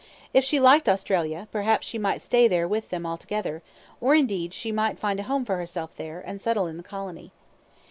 If 0.33 0.43
she 0.43 0.59
liked 0.59 0.89
Australia, 0.89 1.47
perhaps 1.51 1.85
she 1.85 1.99
might 1.99 2.23
stay 2.23 2.47
there 2.47 2.67
with 2.67 2.89
them 2.89 3.05
altogether; 3.05 3.61
or, 3.99 4.15
indeed, 4.15 4.51
she 4.51 4.71
might 4.71 4.97
find 4.97 5.19
a 5.19 5.29
home 5.29 5.45
for 5.45 5.57
herself 5.57 5.93
there, 5.95 6.19
and 6.25 6.41
settle 6.41 6.65
in 6.65 6.77
the 6.77 6.81
colony. 6.81 7.31